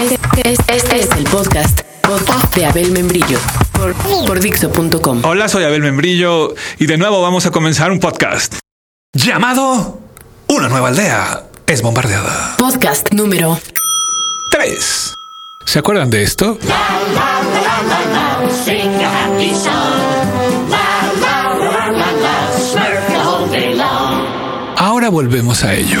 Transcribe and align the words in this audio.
Este, 0.00 0.52
este 0.76 1.00
es 1.00 1.10
el 1.16 1.24
podcast, 1.24 1.80
podcast 2.02 2.54
de 2.54 2.66
Abel 2.66 2.92
Membrillo 2.92 3.38
por, 3.72 3.94
por 3.94 4.38
Dixo.com. 4.38 5.24
Hola, 5.24 5.48
soy 5.48 5.64
Abel 5.64 5.82
Membrillo 5.82 6.54
y 6.78 6.86
de 6.86 6.96
nuevo 6.96 7.20
vamos 7.20 7.46
a 7.46 7.50
comenzar 7.50 7.90
un 7.90 7.98
podcast 7.98 8.58
llamado 9.12 9.98
Una 10.46 10.68
nueva 10.68 10.88
aldea 10.88 11.42
es 11.66 11.82
bombardeada. 11.82 12.54
Podcast 12.58 13.12
número 13.12 13.58
3. 14.52 15.14
¿Se 15.66 15.78
acuerdan 15.80 16.10
de 16.10 16.22
esto? 16.22 16.58
Ahora 24.76 25.08
volvemos 25.08 25.64
a 25.64 25.74
ello. 25.74 26.00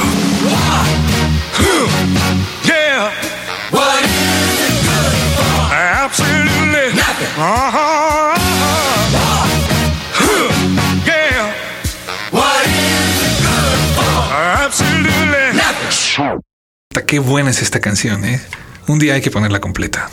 Qué 17.04 17.18
buena 17.18 17.50
es 17.50 17.62
esta 17.62 17.80
canción, 17.80 18.24
¿eh? 18.24 18.40
Un 18.86 18.98
día 18.98 19.14
hay 19.14 19.20
que 19.20 19.30
ponerla 19.30 19.60
completa. 19.60 20.08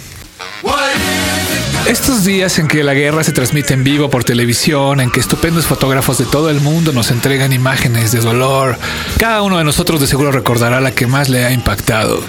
Estos 1.88 2.26
días 2.26 2.58
en 2.58 2.68
que 2.68 2.84
la 2.84 2.96
guerra 2.96 3.24
se 3.24 3.32
transmite 3.32 3.76
en 3.76 3.84
vivo 3.84 4.10
por 4.10 4.24
televisión, 4.24 5.00
en 5.00 5.12
que 5.12 5.20
estupendos 5.20 5.68
fotógrafos 5.68 6.18
de 6.18 6.26
todo 6.26 6.50
el 6.50 6.60
mundo 6.60 6.92
nos 6.92 7.12
entregan 7.12 7.54
imágenes 7.54 8.12
de 8.12 8.22
dolor, 8.22 8.78
cada 9.20 9.44
uno 9.44 9.60
de 9.60 9.64
nosotros 9.64 10.02
de 10.02 10.08
seguro 10.08 10.32
recordará 10.32 10.82
la 10.82 10.92
que 10.92 11.06
más 11.06 11.30
le 11.30 11.46
ha 11.46 11.52
impactado. 11.52 12.20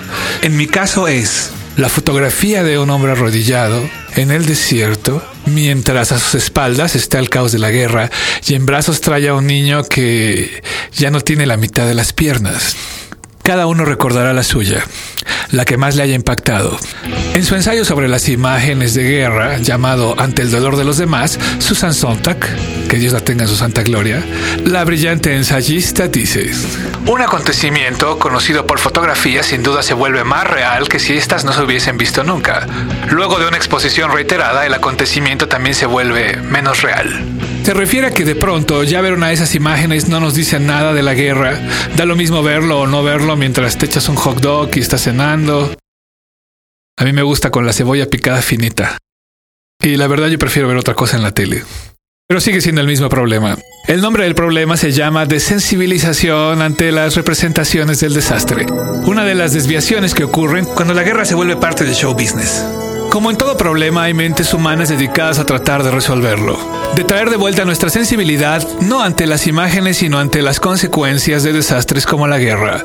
En 0.42 0.58
mi 0.58 0.66
caso 0.66 1.08
es 1.08 1.52
la 1.76 1.88
fotografía 1.88 2.62
de 2.62 2.78
un 2.78 2.90
hombre 2.90 3.12
arrodillado 3.12 3.82
en 4.14 4.30
el 4.30 4.44
desierto, 4.44 5.22
mientras 5.46 6.12
a 6.12 6.18
sus 6.18 6.34
espaldas 6.34 6.94
está 6.94 7.18
el 7.18 7.30
caos 7.30 7.52
de 7.52 7.58
la 7.58 7.70
guerra 7.70 8.10
y 8.46 8.54
en 8.54 8.66
brazos 8.66 9.00
trae 9.00 9.28
a 9.28 9.34
un 9.34 9.46
niño 9.46 9.84
que 9.84 10.62
ya 10.92 11.10
no 11.10 11.22
tiene 11.22 11.46
la 11.46 11.56
mitad 11.56 11.86
de 11.86 11.94
las 11.94 12.12
piernas. 12.12 12.76
Cada 13.46 13.68
uno 13.68 13.84
recordará 13.84 14.32
la 14.32 14.42
suya, 14.42 14.84
la 15.52 15.64
que 15.64 15.76
más 15.76 15.94
le 15.94 16.02
haya 16.02 16.16
impactado. 16.16 16.76
En 17.32 17.44
su 17.44 17.54
ensayo 17.54 17.84
sobre 17.84 18.08
las 18.08 18.28
imágenes 18.28 18.94
de 18.94 19.04
guerra, 19.04 19.58
llamado 19.58 20.16
Ante 20.18 20.42
el 20.42 20.50
dolor 20.50 20.76
de 20.76 20.82
los 20.82 20.98
demás, 20.98 21.38
Susan 21.60 21.94
Sontag, 21.94 22.38
que 22.88 22.96
Dios 22.96 23.12
la 23.12 23.20
tenga 23.20 23.44
en 23.44 23.48
su 23.48 23.54
santa 23.54 23.84
gloria, 23.84 24.20
la 24.64 24.82
brillante 24.82 25.32
ensayista 25.36 26.08
dice, 26.08 26.50
un 27.06 27.22
acontecimiento 27.22 28.18
conocido 28.18 28.66
por 28.66 28.80
fotografía 28.80 29.44
sin 29.44 29.62
duda 29.62 29.84
se 29.84 29.94
vuelve 29.94 30.24
más 30.24 30.44
real 30.44 30.88
que 30.88 30.98
si 30.98 31.12
éstas 31.12 31.44
no 31.44 31.52
se 31.52 31.62
hubiesen 31.62 31.98
visto 31.98 32.24
nunca. 32.24 32.66
Luego 33.10 33.38
de 33.38 33.46
una 33.46 33.58
exposición 33.58 34.10
reiterada, 34.10 34.66
el 34.66 34.74
acontecimiento 34.74 35.46
también 35.46 35.76
se 35.76 35.86
vuelve 35.86 36.36
menos 36.38 36.82
real. 36.82 37.24
Se 37.66 37.74
refiere 37.74 38.06
a 38.06 38.10
que 38.12 38.24
de 38.24 38.36
pronto 38.36 38.84
ya 38.84 39.00
ver 39.00 39.14
una 39.14 39.26
de 39.26 39.34
esas 39.34 39.56
imágenes 39.56 40.08
no 40.08 40.20
nos 40.20 40.36
dice 40.36 40.60
nada 40.60 40.94
de 40.94 41.02
la 41.02 41.14
guerra. 41.14 41.60
Da 41.96 42.04
lo 42.04 42.14
mismo 42.14 42.44
verlo 42.44 42.82
o 42.82 42.86
no 42.86 43.02
verlo 43.02 43.34
mientras 43.34 43.76
te 43.76 43.86
echas 43.86 44.08
un 44.08 44.14
hot 44.14 44.38
dog 44.40 44.70
y 44.76 44.78
estás 44.78 45.02
cenando. 45.02 45.74
A 46.96 47.04
mí 47.04 47.12
me 47.12 47.24
gusta 47.24 47.50
con 47.50 47.66
la 47.66 47.72
cebolla 47.72 48.06
picada 48.06 48.40
finita. 48.40 48.98
Y 49.82 49.96
la 49.96 50.06
verdad 50.06 50.28
yo 50.28 50.38
prefiero 50.38 50.68
ver 50.68 50.76
otra 50.76 50.94
cosa 50.94 51.16
en 51.16 51.24
la 51.24 51.32
tele. 51.32 51.64
Pero 52.28 52.40
sigue 52.40 52.60
siendo 52.60 52.82
el 52.82 52.86
mismo 52.86 53.08
problema. 53.08 53.58
El 53.88 54.00
nombre 54.00 54.22
del 54.22 54.36
problema 54.36 54.76
se 54.76 54.92
llama 54.92 55.26
desensibilización 55.26 56.62
ante 56.62 56.92
las 56.92 57.16
representaciones 57.16 57.98
del 57.98 58.14
desastre. 58.14 58.66
Una 59.06 59.24
de 59.24 59.34
las 59.34 59.54
desviaciones 59.54 60.14
que 60.14 60.22
ocurren 60.22 60.66
cuando 60.66 60.94
la 60.94 61.02
guerra 61.02 61.24
se 61.24 61.34
vuelve 61.34 61.56
parte 61.56 61.82
del 61.82 61.96
show 61.96 62.12
business. 62.12 62.64
Como 63.10 63.30
en 63.30 63.36
todo 63.36 63.56
problema, 63.56 64.04
hay 64.04 64.14
mentes 64.14 64.52
humanas 64.52 64.88
dedicadas 64.88 65.38
a 65.38 65.46
tratar 65.46 65.82
de 65.82 65.90
resolverlo, 65.90 66.58
de 66.94 67.04
traer 67.04 67.30
de 67.30 67.36
vuelta 67.36 67.64
nuestra 67.64 67.88
sensibilidad 67.88 68.66
no 68.80 69.02
ante 69.02 69.26
las 69.26 69.46
imágenes, 69.46 69.98
sino 69.98 70.18
ante 70.18 70.42
las 70.42 70.60
consecuencias 70.60 71.42
de 71.42 71.52
desastres 71.52 72.06
como 72.06 72.26
la 72.26 72.38
guerra. 72.38 72.84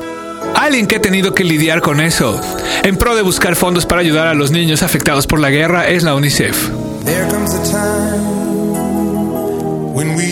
Alguien 0.54 0.86
que 0.86 0.96
ha 0.96 1.00
tenido 1.02 1.34
que 1.34 1.44
lidiar 1.44 1.80
con 1.80 2.00
eso, 2.00 2.40
en 2.82 2.96
pro 2.96 3.14
de 3.14 3.22
buscar 3.22 3.56
fondos 3.56 3.86
para 3.86 4.00
ayudar 4.00 4.26
a 4.26 4.34
los 4.34 4.50
niños 4.50 4.82
afectados 4.82 5.26
por 5.26 5.40
la 5.40 5.50
guerra, 5.50 5.88
es 5.88 6.02
la 6.02 6.14
UNICEF. 6.14 6.70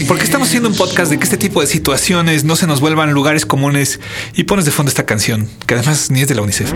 Porque 0.08 0.24
estamos 0.24 0.48
haciendo 0.48 0.68
un 0.68 0.74
podcast 0.74 1.10
de 1.10 1.18
que 1.18 1.24
este 1.24 1.36
tipo 1.36 1.60
de 1.60 1.66
situaciones 1.66 2.44
no 2.44 2.56
se 2.56 2.66
nos 2.66 2.80
vuelvan 2.80 3.12
lugares 3.12 3.46
comunes 3.46 4.00
y 4.34 4.44
pones 4.44 4.64
de 4.64 4.70
fondo 4.70 4.88
esta 4.88 5.04
canción, 5.06 5.48
que 5.66 5.74
además 5.74 6.10
ni 6.10 6.22
es 6.22 6.28
de 6.28 6.34
la 6.34 6.42
UNICEF. 6.42 6.72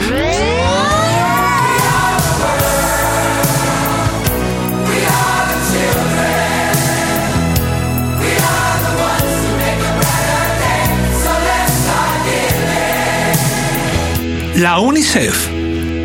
La 14.65 14.79
UNICEF, 14.79 15.51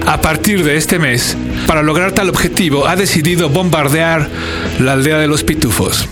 a 0.05 0.19
partir 0.19 0.65
de 0.65 0.75
este 0.75 0.99
mes, 0.99 1.37
para 1.65 1.81
lograr 1.81 2.11
tal 2.11 2.27
objetivo, 2.27 2.87
ha 2.87 2.97
decidido 2.97 3.47
bombardear 3.47 4.27
la 4.81 4.91
aldea 4.91 5.17
de 5.17 5.29
los 5.29 5.45
pitufos. 5.45 6.09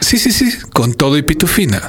Sí, 0.00 0.18
sí, 0.18 0.32
sí, 0.32 0.50
con 0.72 0.94
todo 0.94 1.16
y 1.16 1.22
pitufina. 1.22 1.80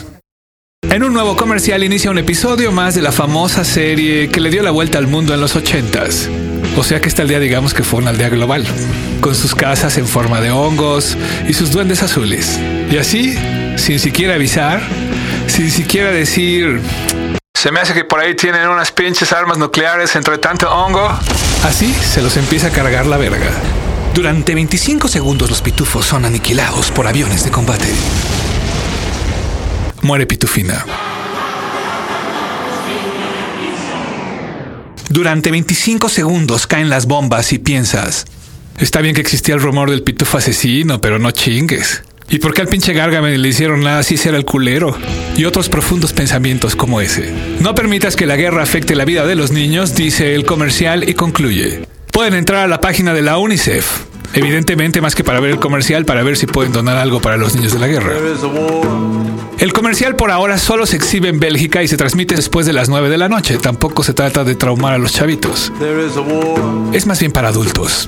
En 0.83 1.01
un 1.01 1.13
nuevo 1.13 1.35
comercial 1.35 1.83
inicia 1.83 2.11
un 2.11 2.19
episodio 2.19 2.71
más 2.71 2.93
de 2.93 3.01
la 3.01 3.11
famosa 3.11 3.63
serie 3.63 4.29
que 4.29 4.39
le 4.39 4.51
dio 4.51 4.61
la 4.61 4.69
vuelta 4.69 4.99
al 4.99 5.07
mundo 5.07 5.33
en 5.33 5.41
los 5.41 5.55
ochentas. 5.55 6.29
O 6.77 6.83
sea 6.83 7.01
que 7.01 7.07
esta 7.07 7.23
aldea 7.23 7.39
digamos 7.39 7.73
que 7.73 7.81
fue 7.81 8.01
una 8.01 8.11
aldea 8.11 8.29
global, 8.29 8.63
con 9.19 9.33
sus 9.33 9.55
casas 9.55 9.97
en 9.97 10.05
forma 10.05 10.41
de 10.41 10.51
hongos 10.51 11.17
y 11.49 11.53
sus 11.53 11.71
duendes 11.71 12.03
azules. 12.03 12.59
Y 12.91 12.97
así, 12.97 13.35
sin 13.77 13.97
siquiera 13.97 14.35
avisar, 14.35 14.79
sin 15.47 15.71
siquiera 15.71 16.11
decir, 16.11 16.79
se 17.61 17.71
me 17.71 17.79
hace 17.79 17.93
que 17.93 18.03
por 18.03 18.19
ahí 18.19 18.33
tienen 18.33 18.67
unas 18.67 18.91
pinches 18.91 19.31
armas 19.31 19.59
nucleares 19.59 20.15
entre 20.15 20.39
tanto 20.39 20.67
hongo. 20.67 21.07
Así 21.63 21.93
se 21.93 22.23
los 22.23 22.35
empieza 22.35 22.69
a 22.69 22.71
cargar 22.71 23.05
la 23.05 23.17
verga. 23.17 23.51
Durante 24.15 24.55
25 24.55 25.07
segundos 25.07 25.47
los 25.47 25.61
pitufos 25.61 26.07
son 26.07 26.25
aniquilados 26.25 26.89
por 26.89 27.05
aviones 27.05 27.43
de 27.43 27.51
combate. 27.51 27.85
Muere 30.01 30.25
Pitufina. 30.25 30.83
Durante 35.09 35.51
25 35.51 36.09
segundos 36.09 36.65
caen 36.65 36.89
las 36.89 37.05
bombas 37.05 37.53
y 37.53 37.59
piensas, 37.59 38.25
está 38.79 39.01
bien 39.01 39.13
que 39.13 39.21
existía 39.21 39.53
el 39.53 39.61
rumor 39.61 39.91
del 39.91 40.01
pitufo 40.01 40.39
asesino, 40.39 40.99
pero 40.99 41.19
no 41.19 41.29
chingues. 41.29 42.01
¿Y 42.31 42.39
por 42.39 42.53
qué 42.53 42.61
al 42.61 42.69
pinche 42.69 42.93
Gargamel 42.93 43.41
le 43.41 43.49
hicieron 43.49 43.81
nada 43.81 44.03
si 44.03 44.15
será 44.15 44.37
el 44.37 44.45
culero? 44.45 44.97
Y 45.35 45.43
otros 45.43 45.67
profundos 45.67 46.13
pensamientos 46.13 46.77
como 46.77 47.01
ese. 47.01 47.29
No 47.59 47.75
permitas 47.75 48.15
que 48.15 48.25
la 48.25 48.37
guerra 48.37 48.63
afecte 48.63 48.95
la 48.95 49.03
vida 49.03 49.25
de 49.25 49.35
los 49.35 49.51
niños, 49.51 49.95
dice 49.95 50.33
el 50.33 50.45
comercial 50.45 51.09
y 51.09 51.13
concluye. 51.13 51.85
Pueden 52.09 52.33
entrar 52.33 52.63
a 52.63 52.67
la 52.69 52.79
página 52.79 53.13
de 53.13 53.21
la 53.21 53.37
UNICEF. 53.37 54.05
Evidentemente 54.33 55.01
más 55.01 55.13
que 55.13 55.25
para 55.25 55.41
ver 55.41 55.51
el 55.51 55.59
comercial, 55.59 56.05
para 56.05 56.23
ver 56.23 56.37
si 56.37 56.45
pueden 56.45 56.71
donar 56.71 56.95
algo 56.95 57.21
para 57.21 57.35
los 57.35 57.53
niños 57.53 57.73
de 57.73 57.79
la 57.79 57.87
guerra. 57.87 58.13
El 59.59 59.73
comercial 59.73 60.15
por 60.15 60.31
ahora 60.31 60.57
solo 60.57 60.85
se 60.85 60.95
exhibe 60.95 61.27
en 61.27 61.41
Bélgica 61.41 61.83
y 61.83 61.89
se 61.89 61.97
transmite 61.97 62.35
después 62.35 62.65
de 62.65 62.71
las 62.71 62.87
9 62.87 63.09
de 63.09 63.17
la 63.17 63.27
noche. 63.27 63.57
Tampoco 63.57 64.03
se 64.03 64.13
trata 64.13 64.45
de 64.45 64.55
traumar 64.55 64.93
a 64.93 64.97
los 64.97 65.11
chavitos. 65.11 65.73
Es 66.93 67.05
más 67.05 67.19
bien 67.19 67.33
para 67.33 67.49
adultos. 67.49 68.07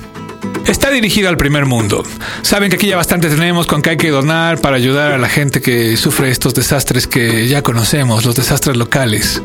Está 0.66 0.90
dirigido 0.90 1.28
al 1.28 1.36
primer 1.36 1.66
mundo. 1.66 2.04
Saben 2.42 2.70
que 2.70 2.76
aquí 2.76 2.86
ya 2.86 2.96
bastante 2.96 3.28
tenemos 3.28 3.66
con 3.66 3.82
que 3.82 3.90
hay 3.90 3.96
que 3.96 4.10
donar 4.10 4.60
para 4.60 4.76
ayudar 4.76 5.12
a 5.12 5.18
la 5.18 5.28
gente 5.28 5.60
que 5.60 5.96
sufre 5.96 6.30
estos 6.30 6.54
desastres 6.54 7.06
que 7.06 7.48
ya 7.48 7.62
conocemos, 7.62 8.24
los 8.24 8.34
desastres 8.34 8.76
locales. 8.76 9.42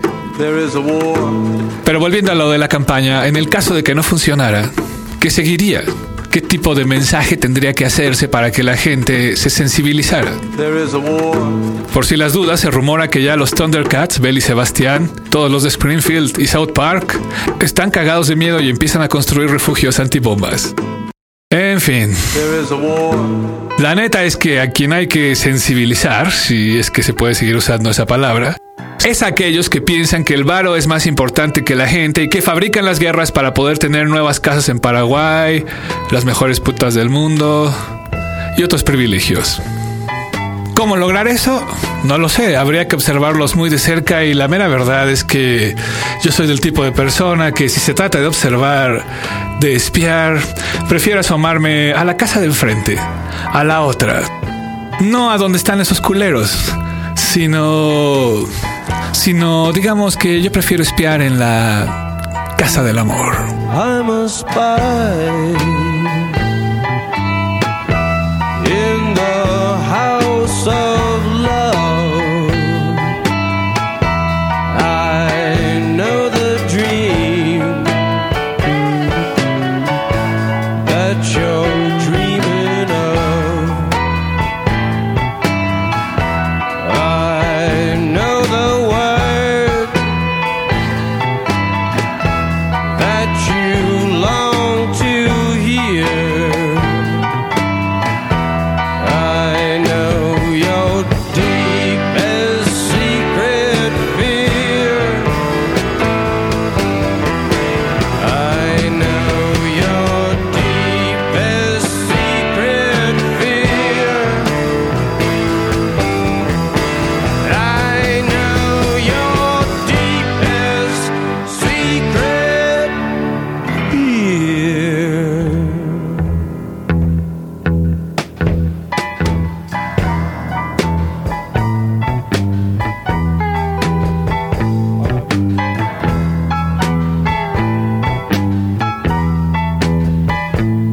Pero 1.83 1.99
volviendo 1.99 2.31
a 2.31 2.35
lo 2.35 2.49
de 2.49 2.57
la 2.57 2.69
campaña, 2.69 3.27
en 3.27 3.35
el 3.35 3.49
caso 3.49 3.73
de 3.73 3.83
que 3.83 3.93
no 3.93 4.03
funcionara, 4.03 4.71
¿qué 5.19 5.29
seguiría? 5.29 5.83
¿Qué 6.31 6.41
tipo 6.41 6.75
de 6.75 6.85
mensaje 6.85 7.37
tendría 7.37 7.73
que 7.73 7.85
hacerse 7.85 8.27
para 8.27 8.51
que 8.51 8.63
la 8.63 8.77
gente 8.77 9.35
se 9.35 9.49
sensibilizara? 9.49 10.31
Por 11.93 12.05
si 12.05 12.15
las 12.15 12.33
dudas, 12.33 12.59
se 12.59 12.69
rumora 12.69 13.09
que 13.09 13.23
ya 13.23 13.35
los 13.35 13.51
Thundercats, 13.51 14.19
Bell 14.19 14.37
y 14.37 14.41
Sebastián, 14.41 15.09
todos 15.31 15.51
los 15.51 15.63
de 15.63 15.69
Springfield 15.69 16.39
y 16.39 16.47
South 16.47 16.71
Park, 16.73 17.19
están 17.61 17.89
cagados 17.89 18.27
de 18.27 18.35
miedo 18.35 18.61
y 18.61 18.69
empiezan 18.69 19.01
a 19.01 19.09
construir 19.09 19.49
refugios 19.49 19.99
antibombas. 19.99 20.75
En 21.51 21.81
fin. 21.81 22.15
La 23.79 23.95
neta 23.95 24.23
es 24.23 24.37
que 24.37 24.61
a 24.61 24.69
quien 24.69 24.93
hay 24.93 25.07
que 25.07 25.35
sensibilizar, 25.35 26.31
si 26.31 26.77
es 26.77 26.91
que 26.91 27.01
se 27.01 27.15
puede 27.15 27.33
seguir 27.33 27.55
usando 27.55 27.89
esa 27.89 28.05
palabra, 28.05 28.55
es 29.03 29.23
aquellos 29.23 29.67
que 29.67 29.81
piensan 29.81 30.25
que 30.25 30.35
el 30.35 30.43
varo 30.43 30.75
es 30.75 30.85
más 30.85 31.07
importante 31.07 31.63
que 31.63 31.73
la 31.73 31.87
gente 31.87 32.21
y 32.21 32.29
que 32.29 32.43
fabrican 32.43 32.85
las 32.85 32.99
guerras 32.99 33.31
para 33.31 33.55
poder 33.55 33.79
tener 33.79 34.07
nuevas 34.07 34.39
casas 34.39 34.69
en 34.69 34.79
Paraguay, 34.79 35.65
las 36.11 36.23
mejores 36.23 36.59
putas 36.59 36.93
del 36.93 37.09
mundo 37.09 37.73
y 38.55 38.61
otros 38.61 38.83
privilegios. 38.83 39.59
¿Cómo 40.79 40.95
lograr 40.95 41.27
eso? 41.27 41.61
No 42.05 42.17
lo 42.17 42.29
sé, 42.29 42.55
habría 42.55 42.87
que 42.87 42.95
observarlos 42.95 43.57
muy 43.57 43.69
de 43.69 43.77
cerca 43.77 44.23
y 44.23 44.33
la 44.33 44.47
mera 44.47 44.69
verdad 44.69 45.09
es 45.09 45.25
que 45.25 45.75
yo 46.23 46.31
soy 46.31 46.47
del 46.47 46.61
tipo 46.61 46.85
de 46.85 46.93
persona 46.93 47.51
que 47.51 47.67
si 47.67 47.81
se 47.81 47.93
trata 47.93 48.21
de 48.21 48.27
observar, 48.27 49.03
de 49.59 49.75
espiar, 49.75 50.39
prefiero 50.87 51.19
asomarme 51.19 51.91
a 51.91 52.05
la 52.05 52.15
casa 52.15 52.39
del 52.39 52.53
frente, 52.53 52.97
a 53.51 53.65
la 53.65 53.81
otra, 53.81 54.21
no 55.01 55.31
a 55.31 55.37
donde 55.37 55.57
están 55.57 55.81
esos 55.81 55.99
culeros, 55.99 56.73
sino, 57.13 58.45
sino 59.11 59.73
digamos 59.73 60.15
que 60.15 60.41
yo 60.41 60.49
prefiero 60.49 60.81
espiar 60.81 61.21
en 61.21 61.39
la 61.39 62.55
casa 62.57 62.83
del 62.83 62.99
amor. 62.99 63.35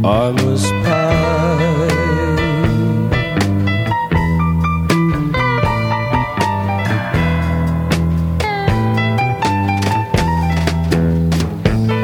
I'm 0.09 0.39
a. 0.39 0.57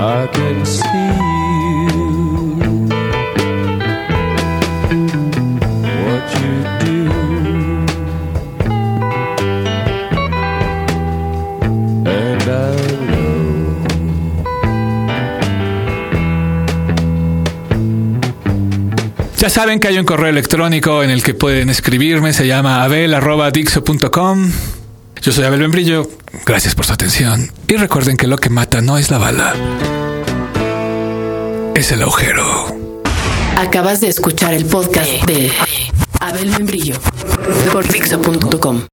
I 0.04 0.26
can 0.32 0.66
see 0.66 1.12
you. 1.94 2.08
What 6.04 6.24
you 6.40 6.54
do. 6.82 6.98
And 12.04 12.42
I 12.42 13.01
Ya 19.42 19.50
saben 19.50 19.80
que 19.80 19.88
hay 19.88 19.98
un 19.98 20.04
correo 20.04 20.28
electrónico 20.28 21.02
en 21.02 21.10
el 21.10 21.24
que 21.24 21.34
pueden 21.34 21.68
escribirme, 21.68 22.32
se 22.32 22.46
llama 22.46 22.84
abel.dixo.com. 22.84 24.52
Yo 25.20 25.32
soy 25.32 25.44
Abel 25.44 25.58
Membrillo, 25.58 26.08
gracias 26.46 26.76
por 26.76 26.86
su 26.86 26.92
atención 26.92 27.50
y 27.66 27.74
recuerden 27.74 28.16
que 28.16 28.28
lo 28.28 28.36
que 28.36 28.50
mata 28.50 28.80
no 28.80 28.98
es 28.98 29.10
la 29.10 29.18
bala, 29.18 29.52
es 31.74 31.90
el 31.90 32.02
agujero. 32.02 32.68
Acabas 33.56 34.00
de 34.00 34.10
escuchar 34.10 34.54
el 34.54 34.64
podcast 34.64 35.10
de 35.26 35.50
Abel 36.20 36.50
Membrillo 36.50 36.94
por 37.72 37.84
Dixo.com. 37.88 38.80